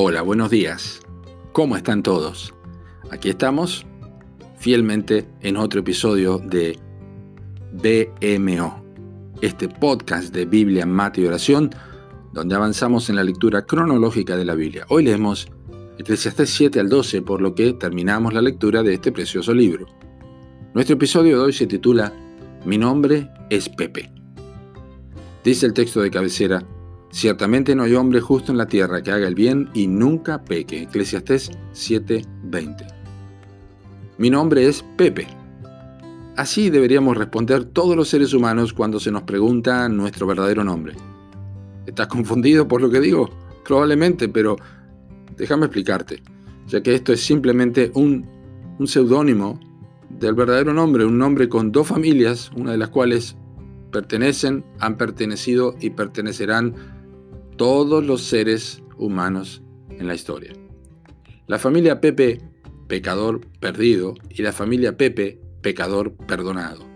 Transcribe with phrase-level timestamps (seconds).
[0.00, 1.00] Hola, buenos días.
[1.50, 2.54] ¿Cómo están todos?
[3.10, 3.84] Aquí estamos
[4.56, 6.78] fielmente en otro episodio de
[7.72, 8.80] BMO,
[9.42, 11.70] este podcast de Biblia, Mate y Oración,
[12.32, 14.86] donde avanzamos en la lectura cronológica de la Biblia.
[14.88, 15.48] Hoy leemos
[15.98, 19.88] Eclesiastés 7 al 12, por lo que terminamos la lectura de este precioso libro.
[20.74, 22.12] Nuestro episodio de hoy se titula
[22.64, 24.12] Mi nombre es Pepe.
[25.42, 26.64] Dice el texto de cabecera,
[27.10, 30.82] Ciertamente no hay hombre justo en la tierra que haga el bien y nunca peque.
[30.82, 32.86] Eclesiastés 7:20.
[34.18, 35.26] Mi nombre es Pepe.
[36.36, 40.94] Así deberíamos responder todos los seres humanos cuando se nos pregunta nuestro verdadero nombre.
[41.86, 43.30] ¿Estás confundido por lo que digo?
[43.64, 44.56] Probablemente, pero
[45.36, 46.22] déjame explicarte,
[46.66, 48.26] ya que esto es simplemente un,
[48.78, 49.58] un seudónimo
[50.10, 53.36] del verdadero nombre, un nombre con dos familias, una de las cuales
[53.90, 56.97] pertenecen, han pertenecido y pertenecerán
[57.58, 60.52] todos los seres humanos en la historia.
[61.48, 62.40] La familia Pepe,
[62.86, 66.86] pecador perdido, y la familia Pepe, pecador perdonado.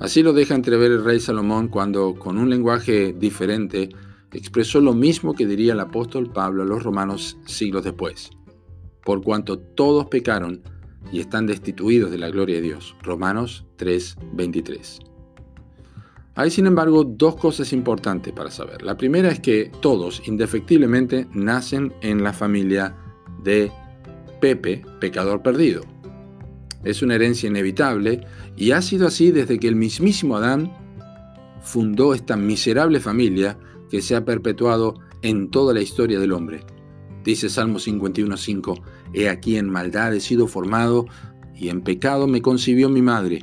[0.00, 3.88] Así lo deja entrever el rey Salomón cuando, con un lenguaje diferente,
[4.32, 8.30] expresó lo mismo que diría el apóstol Pablo a los romanos siglos después.
[9.04, 10.60] Por cuanto todos pecaron
[11.12, 12.96] y están destituidos de la gloria de Dios.
[13.02, 15.07] Romanos 3:23.
[16.38, 18.82] Hay sin embargo dos cosas importantes para saber.
[18.82, 22.96] La primera es que todos indefectiblemente nacen en la familia
[23.42, 23.72] de
[24.40, 25.82] Pepe, pecador perdido.
[26.84, 28.20] Es una herencia inevitable
[28.56, 30.72] y ha sido así desde que el mismísimo Adán
[31.60, 33.58] fundó esta miserable familia
[33.90, 36.60] que se ha perpetuado en toda la historia del hombre.
[37.24, 38.80] Dice Salmo 51.5,
[39.12, 41.06] He aquí en maldad he sido formado
[41.56, 43.42] y en pecado me concibió mi madre.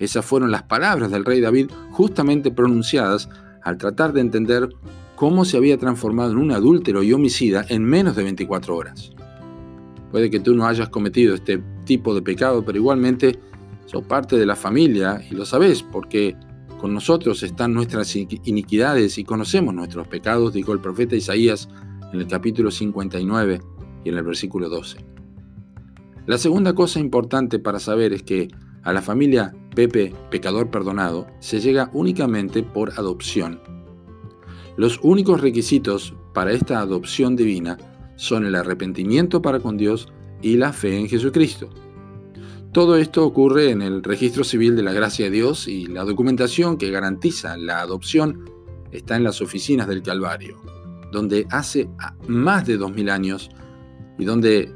[0.00, 3.28] Esas fueron las palabras del rey David justamente pronunciadas
[3.62, 4.70] al tratar de entender
[5.14, 9.12] cómo se había transformado en un adúltero y homicida en menos de 24 horas.
[10.10, 13.38] Puede que tú no hayas cometido este tipo de pecado, pero igualmente
[13.84, 16.34] sos parte de la familia y lo sabes porque
[16.80, 21.68] con nosotros están nuestras iniquidades y conocemos nuestros pecados, dijo el profeta Isaías
[22.10, 23.60] en el capítulo 59
[24.02, 25.04] y en el versículo 12.
[26.26, 28.48] La segunda cosa importante para saber es que
[28.82, 33.60] a la familia Pepe, pecador perdonado, se llega únicamente por adopción.
[34.76, 37.78] Los únicos requisitos para esta adopción divina
[38.16, 40.08] son el arrepentimiento para con Dios
[40.42, 41.70] y la fe en Jesucristo.
[42.72, 46.76] Todo esto ocurre en el registro civil de la gracia de Dios y la documentación
[46.76, 48.50] que garantiza la adopción
[48.92, 50.60] está en las oficinas del Calvario,
[51.12, 51.88] donde hace
[52.26, 53.50] más de 2000 años
[54.18, 54.72] y donde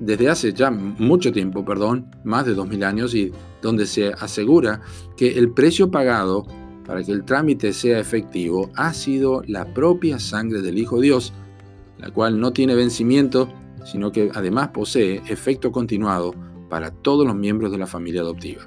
[0.00, 4.80] desde hace ya mucho tiempo, perdón, más de 2000 años, y donde se asegura
[5.16, 6.46] que el precio pagado
[6.86, 11.32] para que el trámite sea efectivo ha sido la propia sangre del Hijo Dios,
[11.98, 13.52] la cual no tiene vencimiento,
[13.84, 16.34] sino que además posee efecto continuado
[16.68, 18.62] para todos los miembros de la familia adoptiva.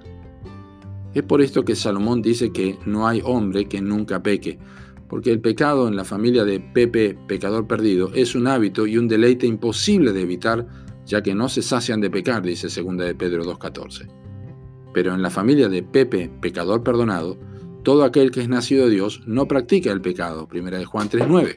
[1.14, 4.60] Es por esto que Salomón dice que no hay hombre que nunca peque,
[5.10, 9.10] porque el pecado en la familia de Pepe, pecador perdido, es un hábito y un
[9.10, 10.66] deleite imposible de evitar
[11.06, 14.08] ya que no se sacian de pecar, dice 2 de Pedro 2.14.
[14.94, 17.38] Pero en la familia de Pepe, pecador perdonado,
[17.84, 21.56] todo aquel que es nacido de Dios no practica el pecado, 1 de Juan 3.9.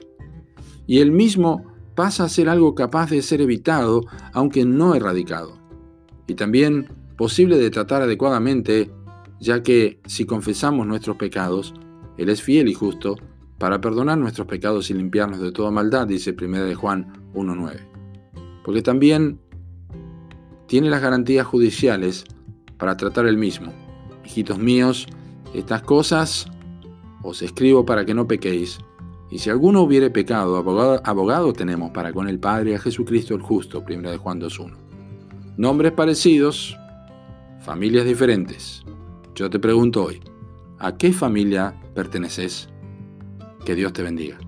[0.87, 5.59] Y él mismo pasa a ser algo capaz de ser evitado, aunque no erradicado.
[6.27, 8.91] Y también posible de tratar adecuadamente,
[9.41, 11.75] ya que si confesamos nuestros pecados,
[12.17, 13.17] Él es fiel y justo
[13.59, 17.94] para perdonar nuestros pecados y limpiarnos de toda maldad, dice 1 de Juan 1.9
[18.65, 19.39] porque también
[20.67, 22.25] tiene las garantías judiciales
[22.79, 23.73] para tratar el mismo.
[24.25, 25.07] Hijitos míos,
[25.53, 26.47] estas cosas
[27.23, 28.79] os escribo para que no pequéis.
[29.31, 30.57] Y si alguno hubiere pecado,
[31.05, 34.77] abogado, tenemos para con el Padre a Jesucristo el justo, 1 de Juan 2.1.
[35.57, 36.77] Nombres parecidos,
[37.61, 38.83] familias diferentes.
[39.35, 40.21] Yo te pregunto hoy,
[40.79, 42.69] ¿a qué familia perteneces?
[43.65, 44.39] Que Dios te bendiga.